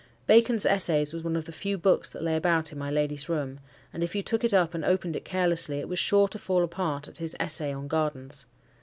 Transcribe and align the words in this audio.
"Bacon's 0.25 0.65
Essays" 0.65 1.13
was 1.13 1.23
one 1.23 1.35
of 1.35 1.45
the 1.45 1.51
few 1.51 1.77
books 1.77 2.09
that 2.09 2.23
lay 2.23 2.35
about 2.35 2.71
in 2.71 2.79
my 2.79 2.89
lady's 2.89 3.29
room; 3.29 3.59
and 3.93 4.03
if 4.03 4.15
you 4.15 4.23
took 4.23 4.43
it 4.43 4.51
up 4.51 4.73
and 4.73 4.83
opened 4.83 5.15
it 5.15 5.25
carelessly, 5.25 5.77
it 5.77 5.87
was 5.87 5.99
sure 5.99 6.27
to 6.29 6.39
fall 6.39 6.63
apart 6.63 7.07
at 7.07 7.17
his 7.17 7.35
"Essay 7.39 7.71
on 7.71 7.87
Gardens." 7.87 8.47